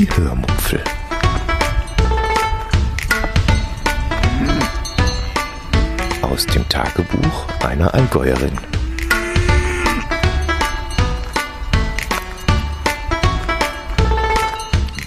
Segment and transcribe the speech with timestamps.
[0.00, 0.82] Die Hörmupfel.
[6.22, 8.56] Aus dem Tagebuch einer Allgäuerin.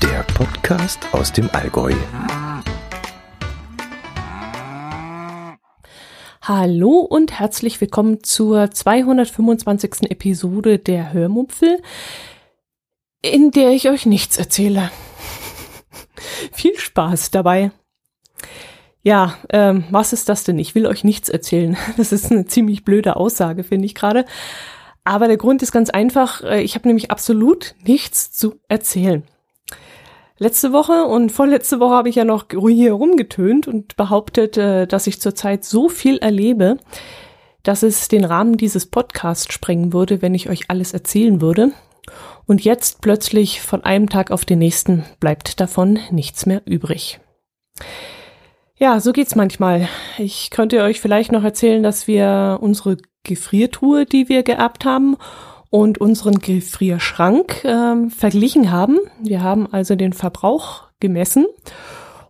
[0.03, 1.93] Der Podcast aus dem Allgäu.
[6.43, 10.11] Hallo und herzlich willkommen zur 225.
[10.11, 11.81] Episode der Hörmupfel,
[13.23, 14.91] in der ich euch nichts erzähle.
[16.51, 17.71] Viel Spaß dabei.
[19.01, 20.59] Ja, ähm, was ist das denn?
[20.59, 21.75] Ich will euch nichts erzählen.
[21.97, 24.25] Das ist eine ziemlich blöde Aussage, finde ich gerade.
[25.03, 26.43] Aber der Grund ist ganz einfach.
[26.43, 29.23] äh, Ich habe nämlich absolut nichts zu erzählen.
[30.37, 35.07] Letzte Woche und vorletzte Woche habe ich ja noch hier rumgetönt und behauptet, äh, dass
[35.07, 36.77] ich zurzeit so viel erlebe,
[37.63, 41.71] dass es den Rahmen dieses Podcasts sprengen würde, wenn ich euch alles erzählen würde.
[42.45, 47.19] Und jetzt plötzlich von einem Tag auf den nächsten bleibt davon nichts mehr übrig.
[48.77, 49.87] Ja, so geht's manchmal.
[50.17, 55.15] Ich könnte euch vielleicht noch erzählen, dass wir unsere Gefriertruhe, die wir geerbt haben,
[55.69, 58.99] und unseren Gefrierschrank ähm, verglichen haben.
[59.19, 61.47] Wir haben also den Verbrauch gemessen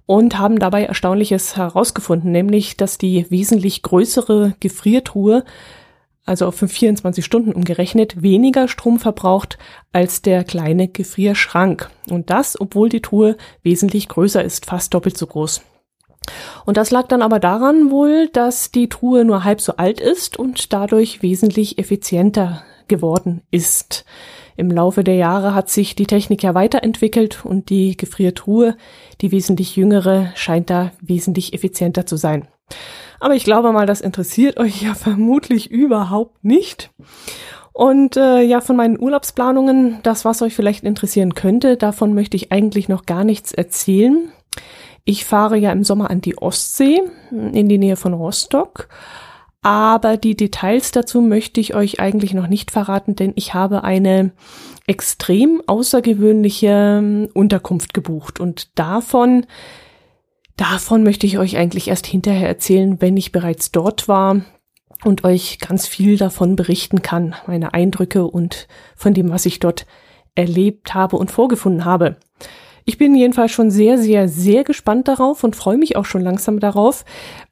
[0.06, 5.44] und haben dabei Erstaunliches herausgefunden, nämlich, dass die wesentlich größere Gefriertruhe,
[6.26, 9.58] also auf 24 Stunden umgerechnet, weniger Strom verbraucht
[9.92, 11.90] als der kleine Gefrierschrank.
[12.10, 15.62] Und das, obwohl die Truhe wesentlich größer ist, fast doppelt so groß.
[16.66, 20.40] Und das lag dann aber daran wohl, dass die Truhe nur halb so alt ist
[20.40, 24.06] und dadurch wesentlich effizienter geworden ist.
[24.56, 28.78] Im Laufe der Jahre hat sich die Technik ja weiterentwickelt und die Gefriertruhe,
[29.22, 32.48] die wesentlich jüngere, scheint da wesentlich effizienter zu sein.
[33.24, 36.92] Aber ich glaube mal, das interessiert euch ja vermutlich überhaupt nicht.
[37.72, 42.52] Und äh, ja, von meinen Urlaubsplanungen, das, was euch vielleicht interessieren könnte, davon möchte ich
[42.52, 44.28] eigentlich noch gar nichts erzählen.
[45.06, 48.90] Ich fahre ja im Sommer an die Ostsee, in die Nähe von Rostock.
[49.62, 54.34] Aber die Details dazu möchte ich euch eigentlich noch nicht verraten, denn ich habe eine
[54.86, 59.46] extrem außergewöhnliche ähm, Unterkunft gebucht und davon,
[60.58, 64.42] davon möchte ich euch eigentlich erst hinterher erzählen, wenn ich bereits dort war
[65.04, 69.86] und euch ganz viel davon berichten kann, meine Eindrücke und von dem, was ich dort
[70.36, 72.18] erlebt habe und vorgefunden habe.
[72.86, 76.60] Ich bin jedenfalls schon sehr, sehr, sehr gespannt darauf und freue mich auch schon langsam
[76.60, 77.06] darauf.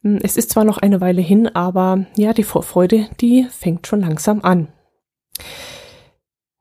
[0.04, 4.02] Hm, Es ist zwar noch eine Weile hin, aber ja, die Vorfreude, die fängt schon
[4.02, 4.68] langsam an.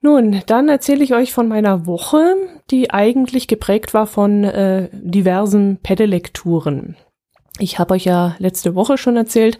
[0.02, 2.34] Nun, dann erzähle ich euch von meiner Woche,
[2.70, 6.96] die eigentlich geprägt war von äh, diversen Pedelektouren.
[7.58, 9.58] Ich habe euch ja letzte Woche schon erzählt,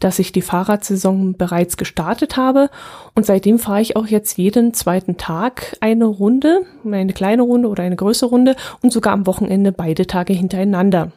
[0.00, 2.70] dass ich die Fahrradsaison bereits gestartet habe
[3.14, 7.82] und seitdem fahre ich auch jetzt jeden zweiten Tag eine Runde, eine kleine Runde oder
[7.82, 11.12] eine größere Runde und sogar am Wochenende beide Tage hintereinander.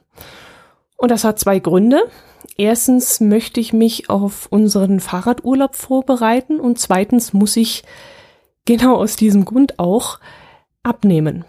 [0.97, 2.03] Und das hat zwei Gründe.
[2.57, 7.83] Erstens möchte ich mich auf unseren Fahrradurlaub vorbereiten und zweitens muss ich
[8.65, 10.19] genau aus diesem Grund auch
[10.83, 11.45] abnehmen.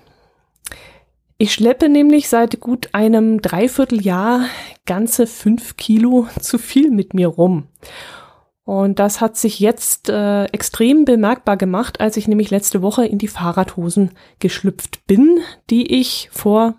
[1.38, 4.46] Ich schleppe nämlich seit gut einem Dreivierteljahr
[4.86, 7.66] ganze fünf Kilo zu viel mit mir rum.
[8.64, 13.18] Und das hat sich jetzt äh, extrem bemerkbar gemacht, als ich nämlich letzte Woche in
[13.18, 14.10] die Fahrradhosen
[14.40, 15.40] geschlüpft bin,
[15.70, 16.74] die ich vor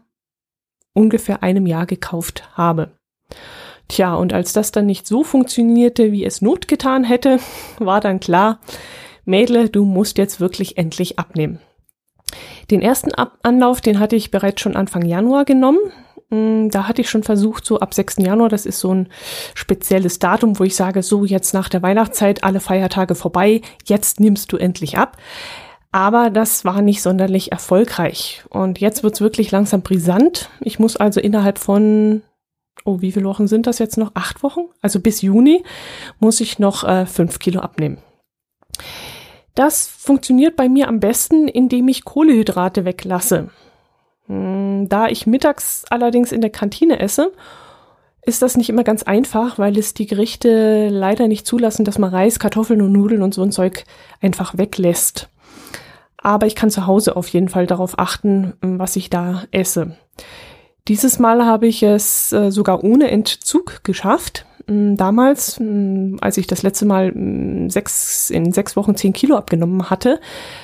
[0.93, 2.91] ungefähr einem Jahr gekauft habe.
[3.87, 7.39] Tja, und als das dann nicht so funktionierte, wie es Not getan hätte,
[7.79, 8.59] war dann klar,
[9.27, 11.59] Mädle, du musst jetzt wirklich endlich abnehmen.
[12.71, 15.79] Den ersten Ab Anlauf, den hatte ich bereits schon Anfang Januar genommen.
[16.29, 18.17] Mm, Da hatte ich schon versucht, so ab 6.
[18.17, 19.09] Januar, das ist so ein
[19.53, 24.51] spezielles Datum, wo ich sage, so jetzt nach der Weihnachtszeit, alle Feiertage vorbei, jetzt nimmst
[24.51, 25.17] du endlich ab.
[25.91, 28.43] Aber das war nicht sonderlich erfolgreich.
[28.49, 30.49] Und jetzt wird's wirklich langsam brisant.
[30.59, 32.23] Ich muss also innerhalb von,
[32.83, 34.11] oh, wie viele Wochen sind das jetzt noch?
[34.13, 34.65] Acht Wochen?
[34.81, 35.63] Also bis Juni
[36.19, 37.99] muss ich noch äh, fünf Kilo abnehmen.
[39.57, 43.49] Das funktioniert bei mir am besten, indem ich Kohlehydrate weglasse.
[44.27, 47.33] Hm, Da ich mittags allerdings in der Kantine esse,
[48.21, 52.11] ist das nicht immer ganz einfach, weil es die Gerichte leider nicht zulassen, dass man
[52.11, 53.85] Reis, Kartoffeln und Nudeln und so ein Zeug
[54.21, 55.27] einfach weglässt.
[56.17, 59.97] Aber ich kann zu Hause auf jeden Fall darauf achten, was ich da esse.
[60.87, 64.45] Dieses Mal habe ich es äh, sogar ohne Entzug geschafft.
[64.67, 69.35] Mm, Damals, mm, als ich das letzte Mal mm, sechs, in sechs Wochen zehn Kilo
[69.35, 70.19] abgenommen hatte,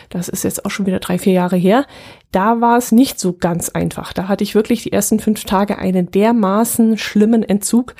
[0.10, 1.86] das ist jetzt auch schon wieder drei, vier Jahre her,
[2.32, 4.14] da war es nicht so ganz einfach.
[4.14, 7.94] Da hatte ich wirklich die ersten fünf Tage einen dermaßen schlimmen Entzug,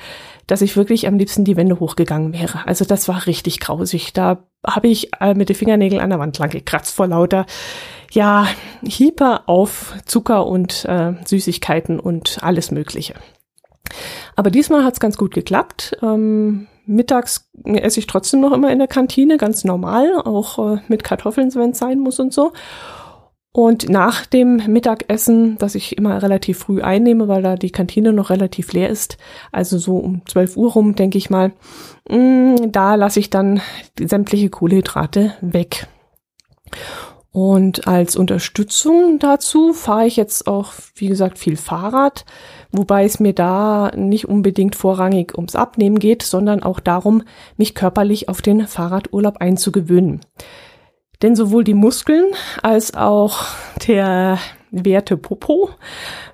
[0.46, 2.66] dass ich wirklich am liebsten die Wände hochgegangen wäre.
[2.66, 4.12] Also das war richtig grausig.
[4.12, 7.46] Da habe ich äh, mit den Fingernägeln an der Wand lang gekratzt vor lauter,
[8.14, 8.46] ja,
[8.82, 13.14] Hieper auf Zucker und äh, Süßigkeiten und alles Mögliche.
[14.36, 15.96] Aber diesmal hat's ganz gut geklappt.
[16.02, 21.04] Ähm, mittags esse ich trotzdem noch immer in der Kantine, ganz normal, auch äh, mit
[21.04, 22.52] Kartoffeln, wenn es sein muss und so.
[23.52, 28.30] Und nach dem Mittagessen, das ich immer relativ früh einnehme, weil da die Kantine noch
[28.30, 29.16] relativ leer ist,
[29.52, 31.52] also so um 12 Uhr rum, denke ich mal,
[32.08, 33.60] mh, mm, da lasse ich dann
[34.00, 35.86] sämtliche Kohlehydrate weg.
[37.34, 42.24] Und als Unterstützung dazu fahre ich jetzt auch, wie gesagt, viel Fahrrad,
[42.70, 47.24] wobei es mir da nicht unbedingt vorrangig ums Abnehmen geht, sondern auch darum,
[47.56, 50.20] mich körperlich auf den Fahrradurlaub einzugewöhnen.
[51.22, 52.26] Denn sowohl die Muskeln
[52.62, 53.46] als auch
[53.88, 54.38] der
[54.70, 55.70] werte Popo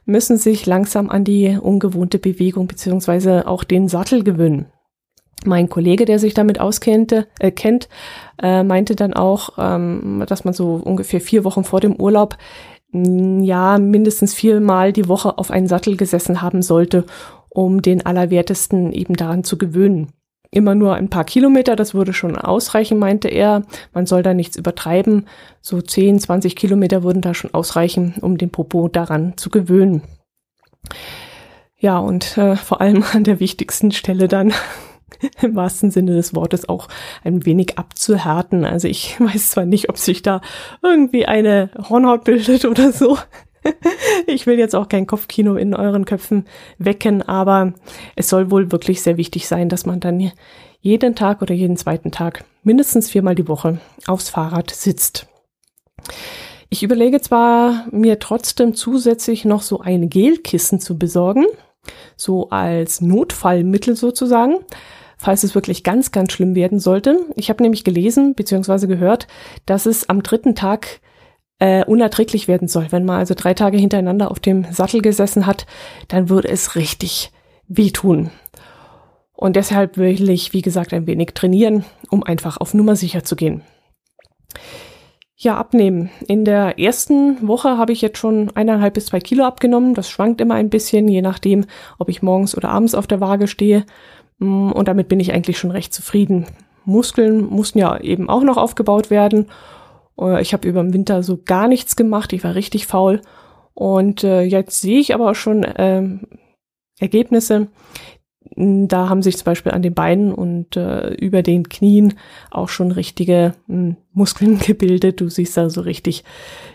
[0.05, 4.67] müssen sich langsam an die ungewohnte Bewegung beziehungsweise auch den Sattel gewöhnen.
[5.45, 7.89] Mein Kollege, der sich damit auskennte, äh, kennt,
[8.43, 12.37] äh, meinte dann auch, ähm, dass man so ungefähr vier Wochen vor dem Urlaub
[12.93, 17.05] mm, ja mindestens viermal die Woche auf einen Sattel gesessen haben sollte,
[17.49, 20.13] um den Allerwertesten eben daran zu gewöhnen.
[20.53, 23.63] Immer nur ein paar Kilometer, das würde schon ausreichen, meinte er.
[23.95, 25.29] Man soll da nichts übertreiben.
[25.61, 30.03] So 10, 20 Kilometer würden da schon ausreichen, um den Popo daran zu gewöhnen.
[31.79, 34.53] Ja, und äh, vor allem an der wichtigsten Stelle dann
[35.43, 36.89] im wahrsten Sinne des Wortes auch
[37.25, 38.65] ein wenig abzuhärten.
[38.65, 40.41] Also ich weiß zwar nicht, ob sich da
[40.83, 43.19] irgendwie eine Hornhaut bildet oder so.
[44.27, 46.47] Ich will jetzt auch kein Kopfkino in euren Köpfen
[46.79, 47.75] wecken, aber
[48.17, 50.33] es soll wohl wirklich sehr wichtig sein, dass man dann
[50.81, 55.27] jeden Tag oder jeden zweiten Tag mindestens viermal die Woche aufs Fahrrad sitzt.
[56.71, 61.45] Ich überlege zwar, mir trotzdem zusätzlich noch so ein Gelkissen zu besorgen,
[62.17, 64.59] so als Notfallmittel sozusagen,
[65.21, 67.27] falls es wirklich ganz, ganz schlimm werden sollte.
[67.37, 68.87] Ich habe nämlich gelesen bzw.
[68.87, 69.27] gehört,
[69.67, 71.01] dass es am dritten Tag
[71.59, 72.87] äh, unerträglich werden soll.
[72.89, 75.67] Wenn man also drei Tage hintereinander auf dem Sattel gesessen hat,
[76.09, 77.33] dann würde es richtig
[77.69, 78.31] wehtun.
[79.35, 83.37] Und deshalb will ich, wie gesagt, ein wenig trainieren, um einfach auf Nummer sicher zu
[83.37, 83.63] gehen.
[85.37, 86.11] Ja, abnehmen.
[86.29, 89.95] In der ersten Woche habe ich jetzt schon eineinhalb bis zwei Kilo abgenommen.
[89.95, 91.65] Das schwankt immer ein bisschen, je nachdem,
[91.99, 93.85] ob ich morgens oder abends auf der Waage stehe.
[94.41, 96.47] Mm, und damit bin ich eigentlich schon recht zufrieden.
[96.85, 99.47] Muskeln mussten ja eben auch noch aufgebaut werden.
[100.19, 102.33] Äh, ich habe über den Winter so gar nichts gemacht.
[102.33, 103.23] Ich war richtig faul.
[103.75, 106.27] Und äh, jetzt sehe ich aber auch schon ähm,
[106.99, 107.69] Ergebnisse.
[108.57, 112.15] Mm, da haben sich zum Beispiel an den Beinen und äh, über den Knien
[112.51, 115.21] auch schon richtige mh, mm, Muskeln gebildet.
[115.21, 116.25] Du siehst da so richtig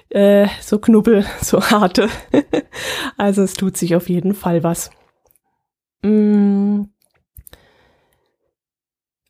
[0.10, 2.10] äh, so Knubbel, so harte.
[3.18, 4.90] also es tut sich auf jeden Fall was.
[6.04, 6.84] Mm,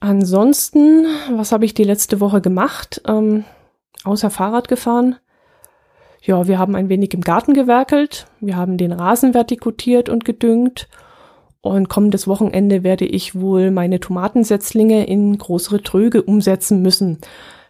[0.05, 3.01] Ansonsten, was habe ich die letzte Woche gemacht?
[3.07, 3.43] Ähm,
[4.03, 5.15] außer Fahrrad gefahren.
[6.21, 8.27] Ja, wir haben ein wenig im Garten gewerkelt.
[8.39, 10.89] Wir haben den Rasen vertikutiert und gedüngt.
[11.61, 17.17] Und kommendes Wochenende werde ich wohl meine Tomatensetzlinge in größere Tröge umsetzen müssen.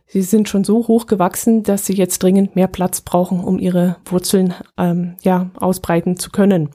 [0.07, 3.97] Sie sind schon so hoch gewachsen, dass sie jetzt dringend mehr Platz brauchen, um ihre
[4.05, 6.69] Wurzeln ähm, ja, ausbreiten zu können.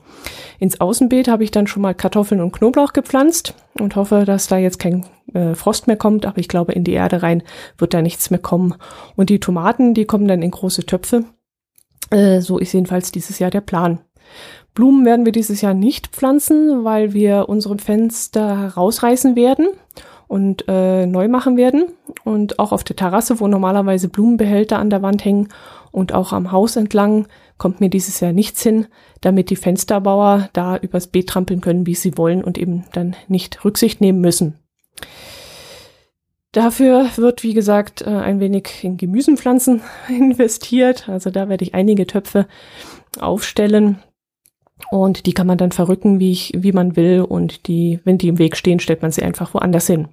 [0.59, 4.59] Ins Außenbeet habe ich dann schon mal Kartoffeln und Knoblauch gepflanzt und hoffe, dass da
[4.59, 7.45] jetzt kein äh, Frost mehr kommt, aber ich glaube, in die Erde rein
[7.79, 8.75] wird da nichts mehr kommen.
[9.15, 11.25] Und die Tomaten, die kommen dann in große Töpfe.
[12.11, 14.01] Äh, so ist jedenfalls dieses Jahr der Plan.
[14.75, 19.69] Blumen werden wir dieses Jahr nicht pflanzen, weil wir unsere Fenster rausreißen werden
[20.31, 21.87] und äh, neu machen werden.
[22.23, 25.49] Und auch auf der Terrasse, wo normalerweise Blumenbehälter an der Wand hängen
[25.91, 27.27] und auch am Haus entlang,
[27.59, 28.87] kommt mir dieses Jahr nichts hin,
[29.23, 33.65] damit die Fensterbauer da übers Beet trampeln können, wie sie wollen und eben dann nicht
[33.65, 34.55] Rücksicht nehmen müssen.
[36.53, 41.09] Dafür wird, wie gesagt, äh, ein wenig in Gemüsenpflanzen investiert.
[41.09, 42.47] Also da werde ich einige Töpfe
[43.19, 43.99] aufstellen
[44.91, 47.21] und die kann man dann verrücken, wie ich, wie man will.
[47.21, 50.07] Und die, wenn die im Weg stehen, stellt man sie einfach woanders hin.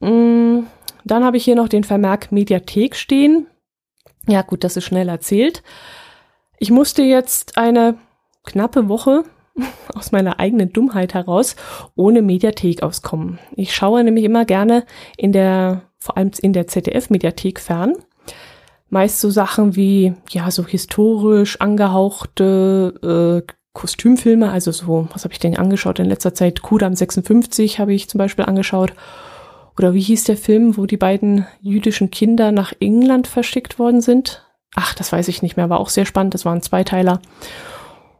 [0.00, 0.60] Mm,
[1.04, 3.46] dann habe ich hier noch den Vermerk Mediathek stehen.
[4.26, 5.62] Ja gut, das ist schnell erzählt.
[6.58, 7.96] Ich musste jetzt eine
[8.44, 9.24] knappe Woche
[9.94, 11.56] aus meiner eigenen Dummheit heraus
[11.96, 13.38] ohne Mediathek auskommen.
[13.56, 14.84] Ich schaue nämlich immer gerne
[15.16, 17.94] in der, vor allem in der ZDF-Mediathek fern.
[18.90, 25.38] Meist so Sachen wie, ja, so historisch angehauchte äh, Kostümfilme, also so, was habe ich
[25.38, 26.62] denn angeschaut in letzter Zeit?
[26.62, 28.92] Kudam 56 habe ich zum Beispiel angeschaut
[29.78, 34.44] oder wie hieß der Film, wo die beiden jüdischen Kinder nach England verschickt worden sind?
[34.74, 37.20] Ach, das weiß ich nicht mehr, war auch sehr spannend, das waren Zweiteiler.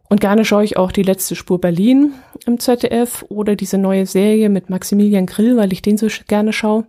[0.09, 2.15] Und gerne schaue ich auch die letzte Spur Berlin
[2.47, 6.87] im ZDF oder diese neue Serie mit Maximilian Grill, weil ich den so gerne schaue.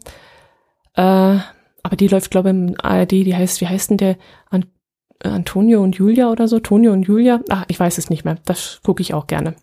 [0.95, 1.39] Äh,
[1.83, 4.17] aber die läuft, glaube ich, im ARD, die heißt, wie heißt denn der?
[4.49, 4.65] An
[5.21, 6.59] Antonio und Julia oder so?
[6.59, 7.41] Tonio und Julia?
[7.49, 8.38] Ach, ich weiß es nicht mehr.
[8.45, 9.55] Das gucke ich auch gerne.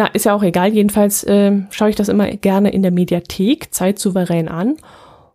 [0.00, 0.72] Na, ist ja auch egal.
[0.72, 4.78] Jedenfalls äh, schaue ich das immer gerne in der Mediathek zeitsouverän an.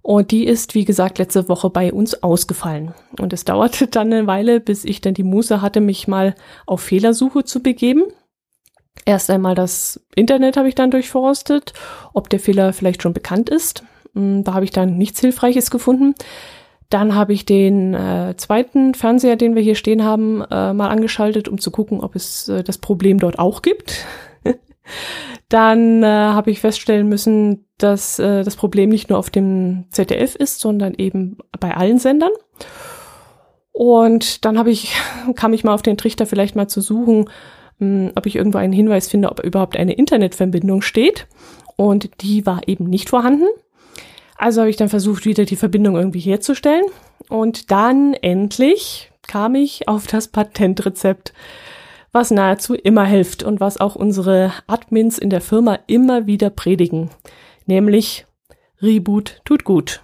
[0.01, 2.95] Und die ist, wie gesagt, letzte Woche bei uns ausgefallen.
[3.19, 6.33] Und es dauerte dann eine Weile, bis ich dann die Muße hatte, mich mal
[6.65, 8.05] auf Fehlersuche zu begeben.
[9.05, 11.73] Erst einmal das Internet habe ich dann durchforstet,
[12.15, 13.83] ob der Fehler vielleicht schon bekannt ist.
[14.15, 16.15] Hm, da habe ich dann nichts Hilfreiches gefunden.
[16.89, 21.47] Dann habe ich den äh, zweiten Fernseher, den wir hier stehen haben, äh, mal angeschaltet,
[21.47, 24.07] um zu gucken, ob es äh, das Problem dort auch gibt.
[25.49, 30.35] Dann äh, habe ich feststellen müssen, dass äh, das Problem nicht nur auf dem ZDF
[30.35, 32.31] ist, sondern eben bei allen Sendern.
[33.71, 34.93] Und dann habe ich,
[35.35, 37.29] kam ich mal auf den Trichter, vielleicht mal zu suchen,
[37.79, 41.27] mh, hm, ob ich irgendwo einen Hinweis finde, ob überhaupt eine Internetverbindung steht.
[41.75, 43.47] Und die war eben nicht vorhanden.
[44.37, 46.85] Also habe ich dann versucht, wieder die Verbindung irgendwie herzustellen.
[47.29, 51.33] Und dann endlich kam ich auf das Patentrezept
[52.15, 57.09] was nahezu immer hilft und was auch unsere Admins in der Firma immer wieder predigen,
[57.65, 58.25] nämlich
[58.81, 60.01] Reboot tut gut.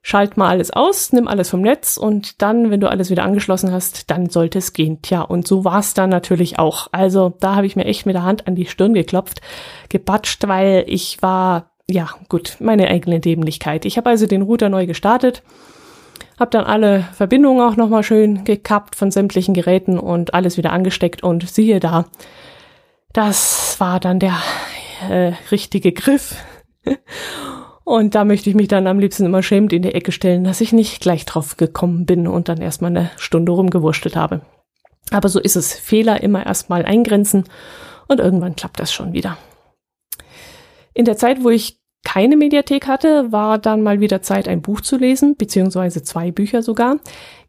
[0.00, 3.72] Schalt mal alles aus, nimm alles vom Netz und dann, wenn du alles wieder angeschlossen
[3.72, 5.02] hast, dann sollte es gehen.
[5.02, 6.86] Tja, und so war es dann natürlich auch.
[6.92, 9.40] Also da habe ich mir echt mit der Hand an die Stirn geklopft,
[9.88, 13.84] gebatscht, weil ich war, ja gut, meine eigene Dämlichkeit.
[13.84, 15.42] Ich habe also den Router neu gestartet
[16.38, 21.22] hab dann alle Verbindungen auch nochmal schön gekappt von sämtlichen Geräten und alles wieder angesteckt
[21.22, 22.06] und siehe da,
[23.12, 24.36] das war dann der
[25.08, 26.36] äh, richtige Griff.
[27.84, 30.60] Und da möchte ich mich dann am liebsten immer schämend in die Ecke stellen, dass
[30.60, 34.42] ich nicht gleich drauf gekommen bin und dann erstmal eine Stunde rumgewurschtelt habe.
[35.10, 35.72] Aber so ist es.
[35.72, 37.44] Fehler immer erstmal eingrenzen
[38.06, 39.38] und irgendwann klappt das schon wieder.
[40.92, 44.80] In der Zeit, wo ich keine Mediathek hatte, war dann mal wieder Zeit, ein Buch
[44.80, 46.98] zu lesen, beziehungsweise zwei Bücher sogar.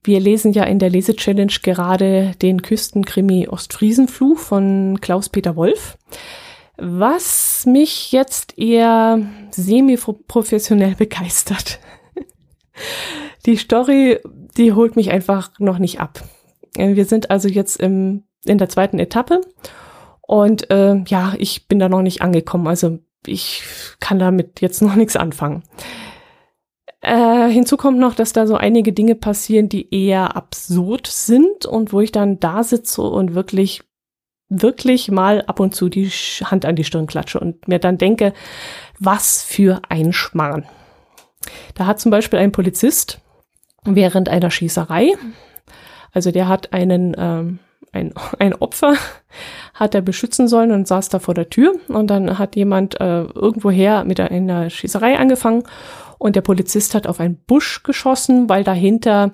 [0.03, 5.97] Wir lesen ja in der Lese-Challenge gerade den Küstenkrimi Ostfriesenfluch von Klaus-Peter Wolf.
[6.77, 9.19] Was mich jetzt eher
[9.51, 11.79] semi-professionell begeistert.
[13.45, 14.19] Die Story,
[14.57, 16.23] die holt mich einfach noch nicht ab.
[16.75, 19.41] Wir sind also jetzt im, in der zweiten Etappe
[20.21, 22.67] und äh, ja, ich bin da noch nicht angekommen.
[22.67, 23.63] Also ich
[23.99, 25.63] kann damit jetzt noch nichts anfangen.
[27.01, 31.93] Äh, hinzu kommt noch, dass da so einige Dinge passieren, die eher absurd sind und
[31.93, 33.83] wo ich dann da sitze und wirklich,
[34.49, 38.33] wirklich mal ab und zu die Hand an die Stirn klatsche und mir dann denke,
[38.99, 40.65] was für ein Schmarrn.
[41.73, 43.21] Da hat zum Beispiel ein Polizist
[43.85, 45.13] während einer Schießerei,
[46.11, 47.59] also der hat einen ähm,
[47.91, 48.95] ein, ein Opfer
[49.73, 51.73] hat er beschützen sollen und saß da vor der Tür.
[51.87, 55.63] Und dann hat jemand äh, irgendwoher mit einer Schießerei angefangen
[56.17, 59.33] und der Polizist hat auf einen Busch geschossen, weil dahinter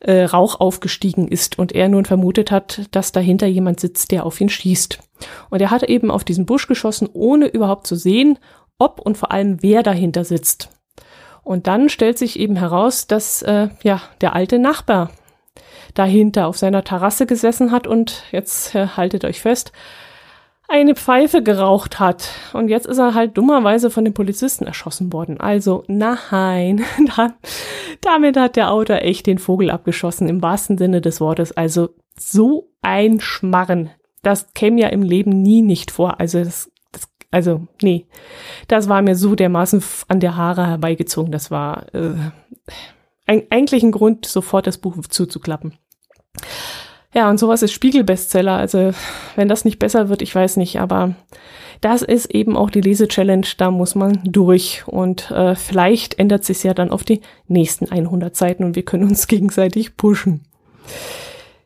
[0.00, 4.40] äh, Rauch aufgestiegen ist und er nun vermutet hat, dass dahinter jemand sitzt, der auf
[4.40, 4.98] ihn schießt.
[5.50, 8.38] Und er hat eben auf diesen Busch geschossen, ohne überhaupt zu sehen,
[8.78, 10.70] ob und vor allem wer dahinter sitzt.
[11.44, 15.10] Und dann stellt sich eben heraus, dass äh, ja der alte Nachbar
[15.94, 19.72] dahinter auf seiner Terrasse gesessen hat und jetzt äh, haltet euch fest,
[20.72, 22.30] eine Pfeife geraucht hat.
[22.54, 25.38] Und jetzt ist er halt dummerweise von den Polizisten erschossen worden.
[25.38, 26.82] Also nein,
[27.16, 27.34] da,
[28.00, 31.52] damit hat der Autor echt den Vogel abgeschossen, im wahrsten Sinne des Wortes.
[31.52, 33.90] Also so ein Schmarren.
[34.22, 36.20] Das käme ja im Leben nie nicht vor.
[36.20, 38.06] Also das, das also nee,
[38.68, 41.32] das war mir so dermaßen an der Haare herbeigezogen.
[41.32, 42.14] Das war äh,
[43.26, 45.74] eigentlich ein Grund, sofort das Buch zuzuklappen.
[47.14, 48.56] Ja, und sowas ist Spiegelbestseller.
[48.56, 48.92] Also,
[49.36, 51.14] wenn das nicht besser wird, ich weiß nicht, aber
[51.82, 54.84] das ist eben auch die Lese-Challenge, da muss man durch.
[54.86, 59.08] Und äh, vielleicht ändert sich ja dann auf die nächsten 100 Seiten und wir können
[59.08, 60.42] uns gegenseitig pushen.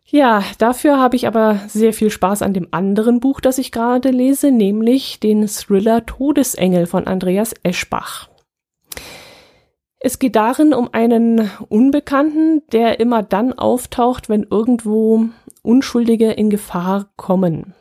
[0.09, 4.11] Ja, dafür habe ich aber sehr viel Spaß an dem anderen Buch, das ich gerade
[4.11, 8.29] lese, nämlich den Thriller Todesengel von Andreas Eschbach.
[10.07, 15.25] Es geht darin um einen Unbekannten, der immer dann auftaucht, wenn irgendwo
[15.65, 17.75] Unschuldige in Gefahr kommen.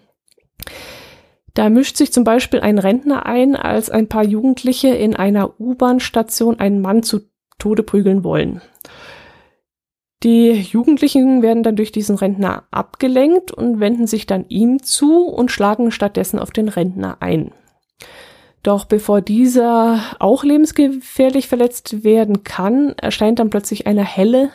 [1.53, 6.59] Da mischt sich zum Beispiel ein Rentner ein, als ein paar Jugendliche in einer U-Bahn-Station
[6.59, 7.19] einen Mann zu
[7.59, 8.59] Tode prügeln wollen.
[10.23, 15.51] Die Jugendlichen werden dann durch diesen Rentner abgelenkt und wenden sich dann ihm zu und
[15.51, 17.51] schlagen stattdessen auf den Rentner ein.
[18.65, 24.49] Doch bevor dieser auch lebensgefährlich verletzt werden kann, erscheint dann plötzlich eine helle,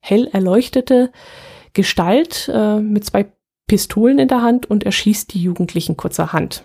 [0.00, 1.12] hell erleuchtete
[1.74, 3.26] Gestalt äh, mit zwei
[3.66, 6.64] Pistolen in der Hand und erschießt die Jugendlichen kurzerhand.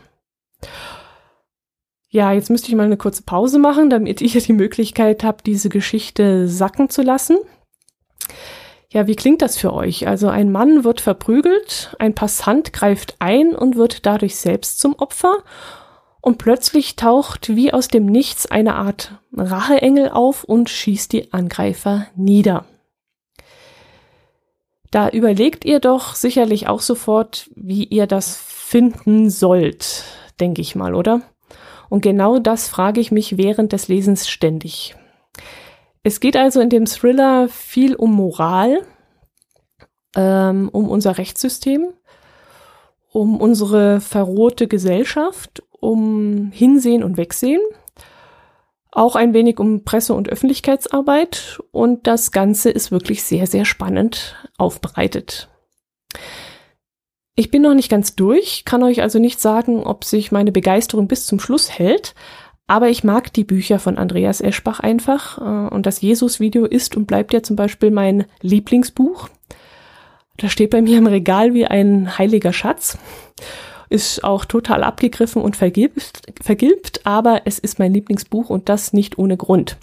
[2.08, 5.68] Ja, jetzt müsste ich mal eine kurze Pause machen, damit ihr die Möglichkeit habt, diese
[5.68, 7.40] Geschichte sacken zu lassen.
[8.88, 10.08] Ja, wie klingt das für euch?
[10.08, 15.44] Also ein Mann wird verprügelt, ein Passant greift ein und wird dadurch selbst zum Opfer
[16.22, 22.08] und plötzlich taucht wie aus dem Nichts eine Art Racheengel auf und schießt die Angreifer
[22.16, 22.66] nieder.
[24.92, 30.04] Da überlegt ihr doch sicherlich auch sofort, wie ihr das finden sollt,
[30.40, 31.22] denke ich mal, oder?
[31.90, 34.96] Und genau das frage ich mich während des Lesens ständig.
[36.04, 38.86] Es geht also in dem Thriller viel um Moral,
[40.16, 41.94] ähm, um unser Rechtssystem,
[43.12, 47.62] um unsere verrohte Gesellschaft, um Hinsehen und Wegsehen,
[48.92, 54.36] auch ein wenig um Presse- und Öffentlichkeitsarbeit und das Ganze ist wirklich sehr, sehr spannend
[54.58, 55.50] aufbereitet.
[57.36, 61.08] Ich bin noch nicht ganz durch, kann euch also nicht sagen, ob sich meine Begeisterung
[61.08, 62.14] bis zum Schluss hält,
[62.68, 67.08] aber ich mag die Bücher von Andreas Eschbach einfach äh, und das Jesus-Video ist und
[67.08, 69.30] bleibt ja zum Beispiel mein Lieblingsbuch.
[70.38, 72.98] Das steht bei mir im Regal wie ein heiliger Schatz.
[73.90, 79.18] Ist auch total abgegriffen und vergilbt, vergilbt, aber es ist mein Lieblingsbuch und das nicht
[79.18, 79.78] ohne Grund.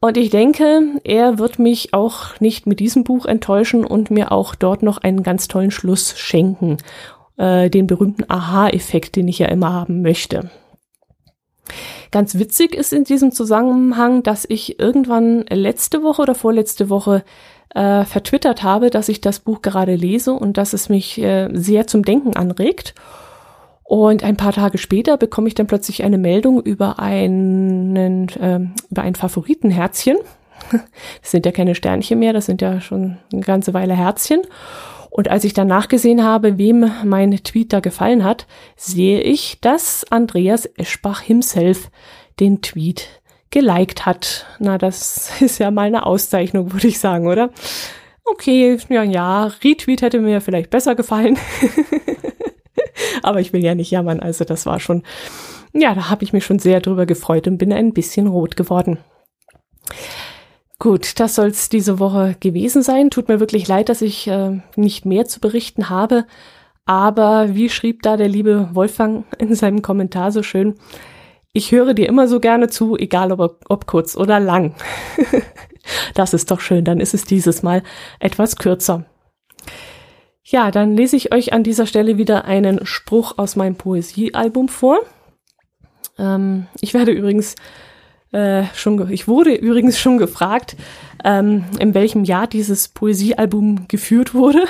[0.00, 4.54] Und ich denke, er wird mich auch nicht mit diesem Buch enttäuschen und mir auch
[4.54, 6.78] dort noch einen ganz tollen Schluss schenken.
[7.36, 10.50] Äh, den berühmten Aha-Effekt, den ich ja immer haben möchte.
[12.10, 17.24] Ganz witzig ist in diesem Zusammenhang, dass ich irgendwann letzte Woche oder vorletzte Woche
[17.74, 21.86] äh, vertwittert habe, dass ich das Buch gerade lese und dass es mich äh, sehr
[21.86, 22.94] zum Denken anregt.
[23.84, 28.60] Und ein paar Tage später bekomme ich dann plötzlich eine Meldung über einen, äh,
[28.90, 30.16] über ein Favoritenherzchen.
[31.22, 34.42] Das sind ja keine Sternchen mehr, das sind ja schon eine ganze Weile Herzchen.
[35.08, 38.46] Und als ich dann nachgesehen habe, wem mein Tweet da gefallen hat,
[38.76, 41.90] sehe ich, dass Andreas Eschbach himself
[42.38, 43.19] den Tweet
[43.50, 44.46] geliked hat.
[44.58, 47.50] Na, das ist ja mal eine Auszeichnung, würde ich sagen, oder?
[48.24, 51.38] Okay, ja, ja, Retweet hätte mir vielleicht besser gefallen.
[53.22, 55.02] Aber ich will ja nicht jammern, also das war schon,
[55.72, 58.98] ja, da habe ich mich schon sehr drüber gefreut und bin ein bisschen rot geworden.
[60.78, 63.10] Gut, das soll's diese Woche gewesen sein.
[63.10, 66.24] Tut mir wirklich leid, dass ich äh, nicht mehr zu berichten habe.
[66.86, 70.76] Aber wie schrieb da der liebe Wolfgang in seinem Kommentar so schön,
[71.52, 74.74] ich höre dir immer so gerne zu, egal ob, ob kurz oder lang.
[76.14, 77.82] das ist doch schön, dann ist es dieses Mal
[78.18, 79.04] etwas kürzer.
[80.42, 84.98] Ja, dann lese ich euch an dieser Stelle wieder einen Spruch aus meinem Poesiealbum vor.
[86.18, 87.54] Ähm, ich werde übrigens
[88.32, 90.76] äh, schon, ich wurde übrigens schon gefragt,
[91.24, 94.64] ähm, in welchem Jahr dieses Poesiealbum geführt wurde.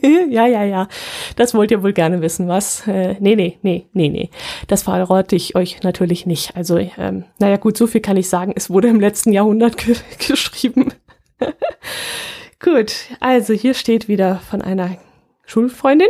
[0.30, 0.88] ja, ja, ja.
[1.36, 2.86] Das wollt ihr wohl gerne wissen, was?
[2.86, 4.30] Äh, nee, nee, nee, nee, nee.
[4.66, 6.56] Das verrate ich euch natürlich nicht.
[6.56, 8.52] Also, ähm, naja, gut, so viel kann ich sagen.
[8.54, 9.96] Es wurde im letzten Jahrhundert ge
[10.28, 10.92] geschrieben.
[12.60, 14.96] Gut, also hier steht wieder von einer
[15.44, 16.08] Schulfreundin.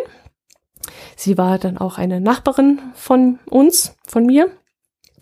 [1.17, 4.51] Sie war dann auch eine Nachbarin von uns, von mir.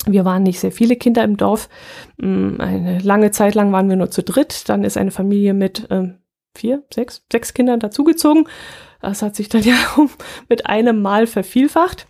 [0.07, 1.69] Wir waren nicht sehr viele Kinder im Dorf.
[2.17, 4.69] Mm, eine lange Zeit lang waren wir nur zu dritt.
[4.69, 6.20] Dann ist eine Familie mit ähm,
[6.55, 8.49] vier, sechs, sechs Kindern dazugezogen.
[9.01, 9.77] Das hat sich dann ja
[10.49, 12.07] mit einem Mal vervielfacht.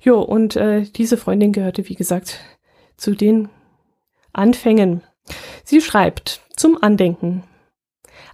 [0.00, 2.40] Jo, und äh, diese Freundin gehörte, wie gesagt,
[2.96, 3.48] zu den
[4.32, 5.02] Anfängen.
[5.64, 7.44] Sie schreibt zum Andenken.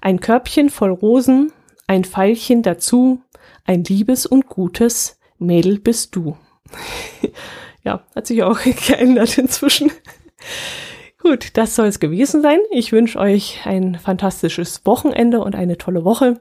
[0.01, 1.53] Ein Körbchen voll Rosen,
[1.87, 3.23] ein Pfeilchen dazu,
[3.65, 6.37] ein liebes und gutes Mädel bist du.
[7.83, 9.91] ja, hat sich auch geändert inzwischen.
[11.29, 12.61] Gut, das soll es gewesen sein.
[12.71, 16.39] Ich wünsche euch ein fantastisches Wochenende und eine tolle Woche.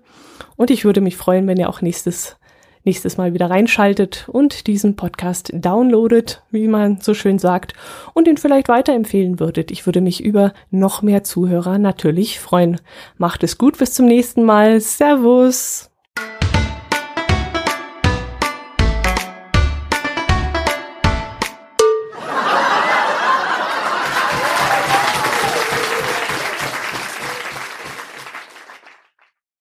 [0.58, 2.38] Und ich würde mich freuen, wenn ihr auch nächstes
[2.84, 7.74] nächstes Mal wieder reinschaltet und diesen Podcast downloadet, wie man so schön sagt,
[8.14, 9.72] und ihn vielleicht weiterempfehlen würdet.
[9.72, 12.80] Ich würde mich über noch mehr Zuhörer natürlich freuen.
[13.18, 14.82] Macht es gut, bis zum nächsten Mal.
[14.82, 15.95] Servus!